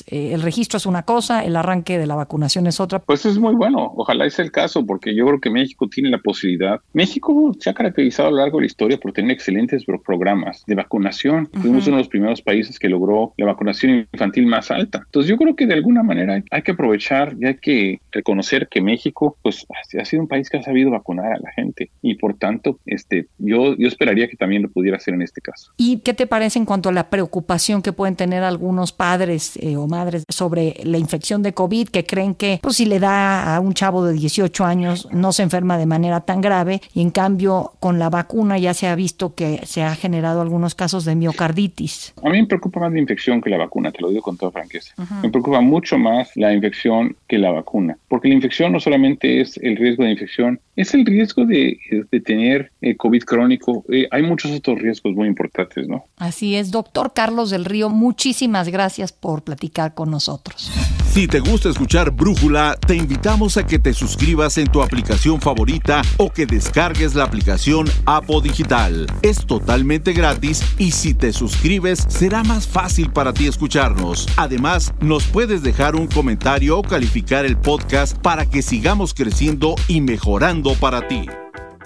Eh, 0.06 0.32
el 0.32 0.42
registro 0.42 0.76
es 0.76 0.87
una 0.87 1.02
cosa, 1.02 1.44
el 1.44 1.56
arranque 1.56 1.99
de 1.99 2.06
la 2.06 2.14
vacunación 2.14 2.66
es 2.66 2.80
otra. 2.80 2.99
Pues 3.00 3.26
es 3.26 3.38
muy 3.38 3.54
bueno, 3.54 3.92
ojalá 3.96 4.28
sea 4.30 4.44
el 4.44 4.52
caso, 4.52 4.85
porque 4.85 5.14
yo 5.14 5.26
creo 5.26 5.40
que 5.40 5.50
México 5.50 5.88
tiene 5.88 6.11
la 6.11 6.18
posibilidad. 6.18 6.80
México 6.92 7.52
se 7.58 7.70
ha 7.70 7.75
caracterizado 7.75 8.28
a 8.28 8.30
lo 8.30 8.38
largo 8.38 8.58
de 8.58 8.62
la 8.62 8.66
historia 8.66 8.99
por 8.99 9.12
tener 9.12 9.30
excelentes 9.30 9.85
programas 10.04 10.64
de 10.66 10.75
vacunación. 10.75 11.49
Fuimos 11.52 11.87
uno 11.87 11.96
de 11.96 12.02
los 12.02 12.08
primeros 12.08 12.42
países 12.42 12.78
que 12.78 12.88
logró 12.88 13.32
la 13.37 13.46
vacunación 13.46 14.08
infantil 14.12 14.46
más 14.46 14.70
alta. 14.70 15.02
Entonces, 15.04 15.30
yo 15.30 15.37
creo 15.37 15.56
que 15.56 15.66
de 15.66 15.75
alguna 15.75 16.02
manera 16.02 16.42
hay 16.50 16.62
que 16.62 16.73
aprovechar 16.73 17.37
y 17.40 17.46
hay 17.46 17.56
que 17.56 18.00
reconocer 18.12 18.68
que 18.68 18.80
México, 18.80 19.37
pues, 19.42 19.66
ha 19.99 20.04
sido 20.04 20.23
un 20.23 20.28
país 20.28 20.50
que 20.50 20.58
ha 20.58 20.62
sabido 20.62 20.90
vacunar 20.90 21.32
a 21.32 21.38
la 21.38 21.50
gente 21.52 21.90
y 22.02 22.14
por 22.14 22.35
tanto, 22.35 22.78
este, 22.87 23.28
yo, 23.38 23.76
yo 23.76 23.88
esperaría 23.88 24.28
que 24.28 24.37
también 24.37 24.62
lo 24.62 24.70
pudiera 24.70 24.96
hacer 24.96 25.14
en 25.14 25.23
este 25.23 25.40
caso. 25.40 25.73
¿Y 25.76 25.99
qué 25.99 26.14
te 26.14 26.26
parece 26.26 26.58
en 26.58 26.64
cuanto 26.64 26.88
a 26.88 26.92
la 26.92 27.11
preocupación 27.11 27.82
que 27.82 27.92
pueden 27.92 28.16
tener 28.16 28.42
algunos 28.42 28.92
padres 28.92 29.45
eh, 29.56 29.76
o 29.76 29.86
madres 29.86 30.24
sobre 30.28 30.74
la 30.84 30.98
infección 30.98 31.42
de 31.42 31.54
COVID 31.54 31.88
que 31.88 32.04
creen 32.04 32.34
que 32.34 32.58
pues, 32.62 32.76
si 32.76 32.86
le 32.86 32.98
da 32.98 33.54
a 33.54 33.60
un 33.60 33.74
chavo 33.74 34.04
de 34.04 34.14
18 34.14 34.64
años 34.64 35.08
no 35.12 35.32
se 35.32 35.42
enferma 35.42 35.78
de 35.78 35.86
manera 35.86 36.20
tan 36.20 36.40
grave 36.40 36.80
y 36.94 37.02
en 37.02 37.10
cambio 37.10 37.72
con 37.80 37.98
la 37.98 38.10
vacuna 38.10 38.58
ya 38.58 38.74
se 38.74 38.86
ha 38.88 38.94
visto 38.94 39.34
que 39.34 39.60
se 39.64 39.82
ha 39.82 39.94
generado 39.94 40.40
algunos 40.40 40.74
casos 40.74 41.04
de 41.04 41.14
miocarditis. 41.14 42.14
A 42.22 42.30
mí 42.30 42.40
me 42.40 42.46
preocupa 42.46 42.80
más 42.80 42.92
la 42.92 43.00
infección 43.00 43.40
que 43.40 43.50
la 43.50 43.58
vacuna, 43.58 43.92
te 43.92 44.00
lo 44.00 44.08
digo 44.08 44.22
con 44.22 44.36
toda 44.36 44.52
franqueza. 44.52 44.94
Me 45.22 45.30
preocupa 45.30 45.60
mucho 45.60 45.98
más 45.98 46.30
la 46.36 46.52
infección 46.52 47.16
que 47.28 47.38
la 47.38 47.50
vacuna, 47.50 47.98
porque 48.08 48.28
la 48.28 48.34
infección 48.34 48.72
no 48.72 48.80
solamente 48.80 49.40
es 49.40 49.56
el 49.58 49.76
riesgo 49.76 50.04
de 50.04 50.10
infección, 50.10 50.60
es 50.76 50.92
el 50.95 51.06
riesgo 51.06 51.47
de, 51.47 51.78
tener 52.25 52.71
eh, 52.80 52.97
COVID 52.97 53.23
crónico. 53.23 53.85
Eh, 53.90 54.06
hay 54.11 54.23
muchos 54.23 54.52
otros 54.52 54.78
riesgos 54.78 55.14
muy 55.14 55.26
importantes, 55.26 55.88
¿no? 55.88 56.04
Así 56.16 56.54
es, 56.54 56.71
doctor 56.71 57.12
Carlos 57.14 57.50
del 57.50 57.64
Río, 57.64 57.88
muchísimas 57.88 58.68
gracias 58.68 59.12
por 59.12 59.42
platicar 59.42 59.95
con 59.95 60.11
nosotros. 60.11 60.71
Si 61.11 61.26
te 61.26 61.40
gusta 61.40 61.71
escuchar 61.71 62.11
Brújula, 62.11 62.76
te 62.87 62.95
invitamos 62.95 63.56
a 63.56 63.66
que 63.66 63.78
te 63.78 63.95
suscribas 63.95 64.59
en 64.59 64.66
tu 64.66 64.83
aplicación 64.83 65.40
favorita 65.40 66.02
o 66.18 66.30
que 66.30 66.45
descargues 66.45 67.14
la 67.14 67.25
aplicación 67.25 67.87
Apo 68.04 68.42
Digital. 68.42 69.06
Es 69.23 69.47
totalmente 69.47 70.12
gratis 70.12 70.62
y 70.76 70.90
si 70.90 71.14
te 71.14 71.33
suscribes 71.33 72.04
será 72.09 72.45
más 72.45 72.66
fácil 72.66 73.11
para 73.11 73.33
ti 73.33 73.47
escucharnos. 73.47 74.28
Además, 74.37 74.92
nos 75.00 75.25
puedes 75.25 75.62
dejar 75.62 75.97
un 75.97 76.06
comentario 76.06 76.78
o 76.78 76.83
calificar 76.83 77.47
el 77.47 77.56
podcast 77.56 78.18
para 78.18 78.45
que 78.45 78.61
sigamos 78.61 79.14
creciendo 79.14 79.75
y 79.88 80.02
mejorando 80.02 80.65
para 80.75 81.06
ti. 81.08 81.26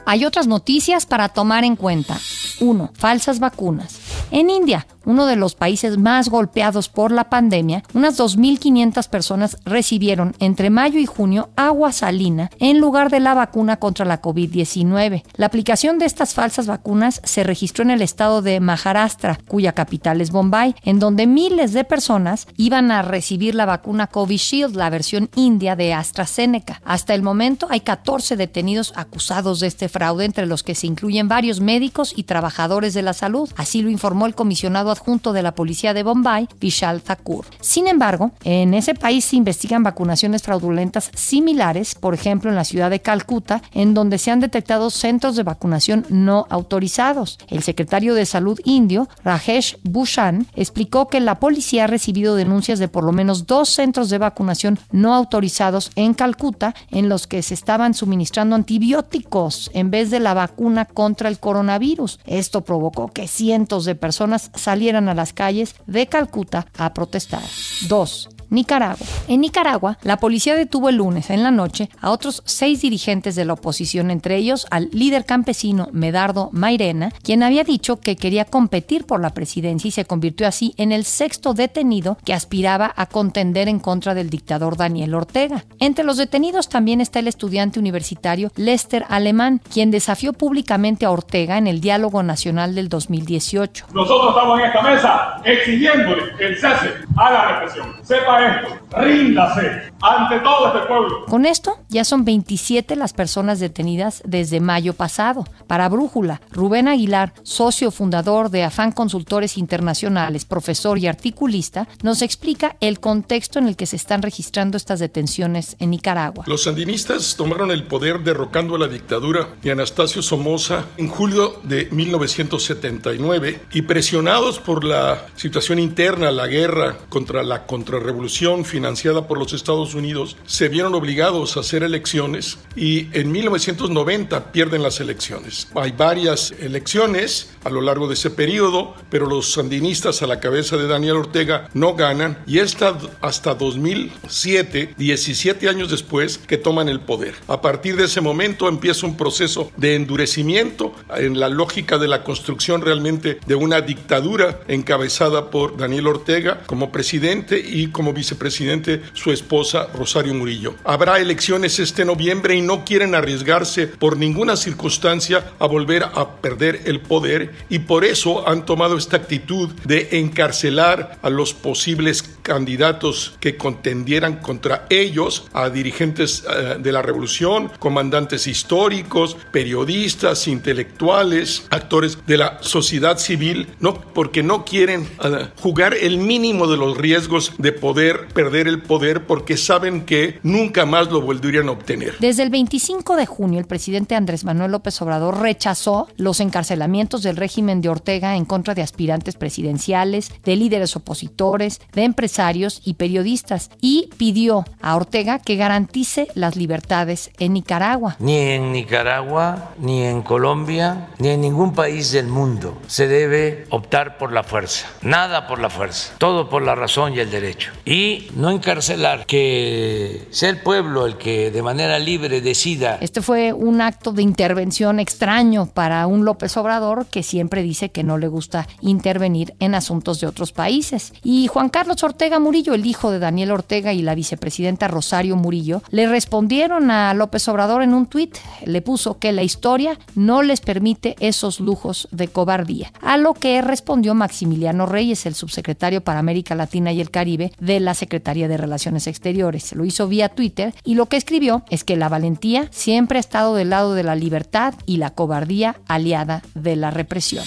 Hay 0.07 0.25
otras 0.25 0.47
noticias 0.47 1.07
para 1.07 1.29
tomar 1.29 1.65
en 1.65 1.77
cuenta. 1.77 2.19
1. 2.61 2.91
Falsas 2.95 3.39
vacunas. 3.39 3.99
En 4.31 4.51
India, 4.51 4.87
uno 5.05 5.27
de 5.27 5.37
los 5.37 5.55
países 5.55 5.99
más 5.99 6.29
golpeados 6.29 6.89
por 6.89 7.13
la 7.13 7.31
pandemia, 7.31 7.83
unas 7.95 8.19
2.500 8.19 9.09
personas 9.09 9.57
recibieron 9.65 10.35
entre 10.39 10.71
mayo 10.71 10.99
y 10.99 11.07
junio 11.07 11.51
agua 11.57 11.93
salina 11.93 12.51
en 12.59 12.81
lugar 12.81 13.11
de 13.11 13.21
la 13.21 13.35
vacuna 13.35 13.77
contra 13.77 14.05
la 14.05 14.21
COVID-19. 14.21 15.23
La 15.35 15.47
aplicación 15.47 15.99
de 15.99 16.07
estas 16.07 16.35
falsas 16.35 16.67
vacunas 16.67 17.21
se 17.25 17.45
registró 17.45 17.83
en 17.83 17.91
el 17.91 18.03
estado 18.03 18.43
de 18.43 18.61
Maharashtra, 18.61 19.39
cuya 19.49 19.73
capital 19.73 20.21
es 20.21 20.31
Bombay, 20.31 20.75
en 20.83 20.99
donde 20.99 21.27
miles 21.27 21.73
de 21.73 21.85
personas 21.85 22.47
iban 22.57 22.91
a 22.91 23.03
recibir 23.03 23.55
la 23.55 23.67
vacuna 23.67 24.07
Covishield, 24.07 24.77
la 24.77 24.91
versión 24.91 25.31
india 25.35 25.77
de 25.77 25.95
AstraZeneca. 25.95 26.81
Hasta 26.85 27.15
el 27.15 27.23
momento 27.23 27.67
hay 27.71 27.81
14 27.81 28.37
detenidos 28.37 28.93
acusados 28.97 29.61
de 29.61 29.67
este 29.67 29.89
fraude, 29.89 30.25
entre 30.25 30.47
los 30.47 30.63
que 30.63 30.75
se 30.75 30.87
incluyen 30.87 31.29
varios 31.29 31.61
médicos 31.61 32.13
y 32.17 32.25
trabajadores 32.25 32.95
de 32.95 33.03
la 33.03 33.13
salud. 33.13 33.51
Así 33.57 33.83
lo 33.83 33.91
informó 33.91 34.27
el 34.27 34.35
comisionado 34.35 34.90
adjunto 34.91 35.33
de 35.33 35.43
la 35.43 35.55
policía 35.55 35.95
de 35.95 36.03
Bombay, 36.03 36.49
Vishal 36.61 37.03
Thakur. 37.03 37.47
Sin 37.61 37.89
embargo, 37.89 38.33
en 38.45 38.75
ese 38.75 38.95
país 38.95 39.25
se 39.25 39.37
investigan 39.37 39.83
vacunaciones 39.83 40.43
fraudulentas 40.43 41.11
similares, 41.15 41.95
por 41.95 42.15
ejemplo 42.15 42.51
en 42.51 42.57
la 42.57 42.65
ciudad 42.65 42.91
de 42.91 43.01
Calcuta, 43.01 43.63
en 43.73 43.95
donde 43.95 44.19
se 44.19 44.31
han 44.31 44.41
detectado 44.41 44.91
centros 44.91 45.37
de 45.37 45.43
vacunación 45.43 46.07
no 46.09 46.47
autorizados. 46.51 47.39
El 47.49 47.63
secretario 47.63 48.15
de 48.15 48.27
Salud 48.27 48.61
indio, 48.65 49.09
Rajesh 49.25 49.79
Bhushan, 49.85 50.47
explicó 50.55 51.09
que 51.09 51.21
la 51.21 51.39
policía 51.39 51.85
ha 51.85 51.87
recibido 51.87 52.35
denuncias 52.35 52.79
de 52.79 52.89
por 52.89 53.05
lo 53.05 53.13
menos 53.13 53.47
dos 53.47 53.69
centros 53.69 54.11
de 54.11 54.19
vacunación 54.19 54.79
no 54.91 55.15
autorizados 55.15 55.91
en 55.97 56.15
Calcuta, 56.15 56.75
en 56.91 57.09
los 57.09 57.27
que 57.27 57.43
se 57.43 57.55
estaban 57.55 57.95
suministrando 57.95 58.57
antibióticos 58.57 59.71
en 59.75 59.91
vez 59.91 60.11
de 60.11 60.21
la 60.21 60.35
vacuna 60.35 60.85
contra 60.85 61.29
el 61.29 61.39
coronavirus. 61.39 62.19
Esto 62.27 62.63
provocó 62.63 63.09
que 63.09 63.29
cientos 63.29 63.85
de 63.85 63.95
personas 63.95 64.51
salieran 64.55 64.80
a 65.09 65.15
las 65.15 65.33
calles 65.33 65.75
de 65.87 66.07
Calcuta 66.07 66.67
a 66.77 66.93
protestar. 66.95 67.43
2. 67.89 68.40
Nicaragua. 68.51 69.07
En 69.29 69.41
Nicaragua, 69.41 69.99
la 70.03 70.19
policía 70.19 70.55
detuvo 70.55 70.89
el 70.89 70.97
lunes 70.97 71.31
en 71.31 71.43
la 71.43 71.51
noche 71.51 71.89
a 72.01 72.11
otros 72.11 72.43
seis 72.45 72.83
dirigentes 72.83 73.37
de 73.37 73.45
la 73.45 73.55
oposición, 73.55 74.11
entre 74.11 74.37
ellos 74.37 74.67
al 74.71 74.91
líder 74.93 75.25
campesino 75.25 75.89
Medardo 75.93 76.51
Mairena, 76.53 77.13
quien 77.23 77.43
había 77.43 77.65
dicho 77.65 78.01
que 78.01 78.17
quería 78.17 78.45
competir 78.45 79.07
por 79.07 79.21
la 79.21 79.35
presidencia 79.35 79.89
y 79.89 79.93
se 79.93 80.05
convirtió 80.05 80.47
así 80.47 80.75
en 80.77 80.93
el 80.93 81.05
sexto 81.05 81.55
detenido 81.55 82.19
que 82.25 82.35
aspiraba 82.35 82.93
a 82.97 83.07
contender 83.07 83.69
en 83.69 83.79
contra 83.79 84.15
del 84.15 84.31
dictador 84.31 84.77
Daniel 84.77 85.15
Ortega. 85.15 85.65
Entre 85.79 86.05
los 86.05 86.17
detenidos 86.17 86.69
también 86.69 87.01
está 87.01 87.21
el 87.21 87.29
estudiante 87.29 87.79
universitario 87.79 88.51
Lester 88.57 89.05
Alemán, 89.09 89.61
quien 89.73 89.91
desafió 89.91 90.33
públicamente 90.33 91.07
a 91.07 91.11
Ortega 91.11 91.59
en 91.59 91.67
el 91.67 91.81
diálogo 91.81 92.23
nacional 92.23 92.75
del 92.75 92.89
2018. 92.89 93.87
Nosotros 93.93 94.31
estamos 94.31 94.59
en 94.59 94.67
esta 94.67 94.83
mesa 94.83 95.43
exigiéndole 95.45 96.23
el 96.41 96.57
cese 96.57 96.91
a 97.21 97.31
la 97.31 97.49
represión. 97.49 97.95
Sepa 98.03 98.47
esto, 98.47 98.79
ríndase 98.97 99.93
ante 100.01 100.41
todo 100.41 100.69
este 100.69 100.87
pueblo. 100.89 101.27
Con 101.27 101.45
esto 101.45 101.79
ya 101.91 102.05
son 102.05 102.25
27 102.25 102.97
las 102.97 103.13
personas 103.13 103.61
detenidas 103.61 104.23
desde 104.25 104.61
mayo 104.61 104.95
pasado. 104.95 105.45
Para 105.67 105.91
Brújula, 105.91 106.41
Rubén 106.51 106.89
Aguilar, 106.89 107.35
socio 107.43 107.91
fundador 107.91 108.49
de 108.49 108.65
Afán 108.65 108.93
Consultores 108.93 109.59
Internacionales, 109.59 110.47
profesor 110.47 110.99
y 110.99 111.09
articulista, 111.09 111.87
nos 112.03 112.23
explica 112.23 112.77
el 112.81 113.01
contexto 113.01 113.59
en 113.59 113.69
el 113.69 113.77
que 113.77 113.85
se 113.85 113.97
están 113.97 114.23
registrando 114.23 114.79
estas 114.79 114.99
detenciones 114.99 115.77
en 115.79 115.91
Nicaragua. 115.91 116.45
Los 116.47 116.63
sandinistas 116.63 117.37
tomaron 117.37 117.71
el 117.71 117.85
poder 117.85 118.21
derrocando 118.21 118.77
a 118.77 118.79
la 118.79 118.89
dictadura 118.89 119.49
de 119.61 119.73
Anastasio 119.73 120.23
Somoza 120.23 120.87
en 120.97 121.09
julio 121.09 121.61
de 121.65 121.87
1979 121.91 123.61
y 123.73 123.83
presionados 123.83 124.59
por 124.59 124.85
la 124.85 125.27
situación 125.37 125.79
interna, 125.79 126.31
la 126.31 126.47
guerra 126.47 126.97
contra 127.11 127.43
la 127.43 127.67
contrarrevolución 127.67 128.65
financiada 128.65 129.27
por 129.27 129.39
los 129.39 129.53
Estados 129.53 129.95
Unidos, 129.95 130.37
se 130.47 130.69
vieron 130.69 130.95
obligados 130.95 131.57
a 131.57 131.61
hacer 131.61 131.83
elecciones 131.83 132.59
y 132.75 133.09
en 133.13 133.31
1990 133.31 134.53
pierden 134.53 134.83
las 134.83 135.01
elecciones. 135.01 135.69
Hay 135.75 135.93
varias 135.93 136.53
elecciones 136.53 137.51
a 137.65 137.71
lo 137.71 137.83
largo 137.83 138.09
de 138.09 138.15
ese 138.15 138.31
periodo, 138.31 138.95
pero 139.11 139.27
los 139.27 139.53
sandinistas 139.53 140.23
a 140.23 140.27
la 140.27 140.41
cabeza 140.41 140.77
de 140.77 140.87
Daniel 140.87 141.17
Ortega 141.17 141.69
no 141.75 141.95
ganan 141.95 142.39
y 142.47 142.59
está 142.59 142.97
hasta 143.21 143.55
2007, 143.55 144.95
17 144.97 145.69
años 145.69 145.91
después, 145.91 146.39
que 146.39 146.57
toman 146.57 146.89
el 146.89 147.01
poder. 147.01 147.35
A 147.49 147.61
partir 147.61 147.97
de 147.97 148.05
ese 148.05 148.21
momento 148.21 148.69
empieza 148.69 149.07
un 149.07 149.17
proceso 149.17 149.71
de 149.77 149.97
endurecimiento 149.97 150.95
en 151.17 151.41
la 151.41 151.49
lógica 151.49 151.99
de 151.99 152.09
la 152.09 152.23
construcción 152.23 152.81
realmente 152.81 153.41
de 153.47 153.55
una 153.57 153.81
dictadura 153.81 154.61
encabezada 154.69 155.51
por 155.51 155.77
Daniel 155.77 156.07
Ortega 156.07 156.63
como 156.67 156.93
presidente 156.93 157.00
y 157.03 157.89
como 157.89 158.13
vicepresidente 158.13 159.03
su 159.13 159.33
esposa 159.33 159.89
Rosario 159.95 160.35
Murillo. 160.35 160.75
Habrá 160.85 161.19
elecciones 161.19 161.79
este 161.79 162.05
noviembre 162.05 162.55
y 162.55 162.63
no 162.63 162.85
quieren 162.85 163.15
arriesgarse 163.15 163.87
por 163.87 164.17
ninguna 164.17 164.57
circunstancia 164.57 165.53
a 165.59 165.67
volver 165.67 166.05
a 166.05 166.37
perder 166.41 166.83
el 166.85 167.01
poder 167.01 167.53
y 167.69 167.81
por 167.81 168.05
eso 168.05 168.49
han 168.49 168.65
tomado 168.65 168.97
esta 168.97 169.17
actitud 169.17 169.71
de 169.85 170.09
encarcelar 170.13 171.19
a 171.23 171.31
los 171.31 171.55
posibles 171.55 172.23
candidatos 172.51 173.35
que 173.39 173.57
contendieran 173.57 174.39
contra 174.39 174.87
ellos, 174.91 175.47
a 175.53 175.71
dirigentes 175.71 176.43
eh, 176.43 176.79
de 176.81 176.91
la 176.91 177.01
revolución, 177.01 177.71
comandantes 177.79 178.49
históricos, 178.49 179.37
periodistas, 179.53 180.49
intelectuales, 180.49 181.69
actores 181.71 182.19
de 182.27 182.39
la 182.39 182.59
sociedad 182.61 183.19
civil, 183.19 183.69
no 183.79 183.95
porque 183.95 184.43
no 184.43 184.65
quieren 184.65 185.03
eh, 185.23 185.47
jugar 185.63 185.95
el 185.95 186.19
mínimo 186.19 186.67
de 186.67 186.77
los 186.77 186.99
riesgos 186.99 187.53
de 187.59 187.71
poder 187.71 188.27
perder 188.35 188.67
el 188.67 188.83
poder 188.83 189.29
porque 189.29 189.57
saben 189.57 190.05
que 190.05 190.41
nunca 190.43 190.85
más 190.85 191.09
lo 191.09 191.21
volverían 191.21 191.69
a 191.69 191.73
obtener. 191.73 192.17
Desde 192.19 192.43
el 192.43 192.51
25 192.51 193.15
de 193.15 193.27
junio, 193.27 193.61
el 193.61 193.67
presidente 193.67 194.17
Andrés 194.17 194.43
Manuel 194.43 194.73
López 194.73 195.01
Obrador 195.03 195.41
rechazó 195.41 196.09
los 196.17 196.41
encarcelamientos 196.41 197.23
del 197.23 197.37
régimen 197.37 197.81
de 197.81 197.91
Ortega 197.91 198.35
en 198.35 198.45
contra 198.45 198.75
de 198.75 198.83
aspirantes 198.83 199.37
presidenciales, 199.37 200.33
de 200.43 200.57
líderes 200.57 200.97
opositores, 200.97 201.81
de 201.93 202.03
empresarios 202.03 202.40
y 202.85 202.95
periodistas 202.95 203.71
y 203.83 204.09
pidió 204.17 204.65
a 204.81 204.97
Ortega 204.97 205.39
que 205.39 205.57
garantice 205.57 206.29
las 206.35 206.57
libertades 206.57 207.31
en 207.39 207.53
Nicaragua. 207.53 208.17
Ni 208.19 208.39
en 208.39 208.73
Nicaragua, 208.73 209.73
ni 209.79 210.05
en 210.05 210.23
Colombia, 210.23 211.11
ni 211.19 211.29
en 211.29 211.43
ningún 211.43 211.75
país 211.75 212.13
del 212.13 212.29
mundo 212.29 212.79
se 212.87 213.09
debe 213.09 213.67
optar 213.69 214.17
por 214.17 214.33
la 214.33 214.43
fuerza. 214.43 214.87
Nada 215.03 215.47
por 215.47 215.59
la 215.59 215.69
fuerza, 215.69 216.15
todo 216.17 216.49
por 216.49 216.63
la 216.63 216.75
razón 216.75 217.13
y 217.13 217.19
el 217.19 217.31
derecho. 217.31 217.73
Y 217.85 218.29
no 218.35 218.51
encarcelar, 218.51 219.27
que 219.27 220.27
sea 220.31 220.49
el 220.49 220.63
pueblo 220.63 221.05
el 221.05 221.19
que 221.19 221.51
de 221.51 221.63
manera 221.63 221.99
libre 221.99 222.41
decida. 222.41 222.97
Este 223.03 223.21
fue 223.21 223.53
un 223.53 223.83
acto 223.83 224.13
de 224.13 224.23
intervención 224.23 224.99
extraño 224.99 225.67
para 225.67 226.07
un 226.07 226.25
López 226.25 226.57
Obrador 226.57 227.05
que 227.07 227.23
siempre 227.23 227.63
dice 227.63 227.91
que 227.91 228.03
no 228.03 228.17
le 228.17 228.29
gusta 228.29 228.67
intervenir 228.81 229.55
en 229.61 229.75
asuntos 229.75 230.21
de 230.21 230.27
otros 230.27 230.53
países. 230.53 231.13
Y 231.23 231.49
Juan 231.49 231.69
Carlos 231.69 232.03
Ortega 232.21 232.39
Murillo, 232.39 232.75
el 232.75 232.85
hijo 232.85 233.11
de 233.11 233.19
Daniel 233.19 233.51
Ortega 233.51 233.95
y 233.95 234.03
la 234.03 234.15
vicepresidenta 234.15 234.89
Rosario 234.89 235.37
Murillo, 235.37 235.83
le 235.89 236.07
respondieron 236.07 236.91
a 236.91 237.15
López 237.15 237.49
Obrador 237.49 237.83
en 237.83 237.95
un 237.95 238.05
tuit. 238.05 238.37
Le 238.67 238.83
puso 238.83 239.19
que 239.19 239.33
la 239.33 239.43
historia 239.43 239.99
no 240.15 240.43
les 240.43 240.61
permite 240.61 241.17
esos 241.21 241.61
lujos 241.61 242.09
de 242.11 242.29
cobardía. 242.29 242.93
A 243.01 243.17
lo 243.17 243.33
que 243.33 243.63
respondió 243.63 244.15
Maximiliano 244.15 244.85
Reyes, 244.85 245.25
el 245.25 245.35
subsecretario 245.35 246.05
para 246.05 246.19
América 246.19 246.55
Latina 246.55 246.93
y 246.93 247.01
el 247.01 247.11
Caribe 247.11 247.55
de 247.59 247.81
la 247.81 247.95
Secretaría 247.95 248.49
de 248.49 248.59
Relaciones 248.59 249.07
Exteriores. 249.07 249.73
Lo 249.73 249.87
hizo 249.87 250.07
vía 250.07 250.29
Twitter 250.29 250.75
y 250.85 250.97
lo 250.97 251.07
que 251.07 251.17
escribió 251.17 251.65
es 251.71 251.85
que 251.85 251.97
la 251.97 252.11
valentía 252.11 252.69
siempre 252.71 253.17
ha 253.17 253.21
estado 253.21 253.55
del 253.55 253.71
lado 253.71 253.95
de 253.95 254.03
la 254.03 254.15
libertad 254.15 254.75
y 254.85 254.99
la 254.99 255.09
cobardía 255.09 255.81
aliada 255.89 256.43
de 256.55 256.77
la 256.77 256.91
represión. 256.91 257.47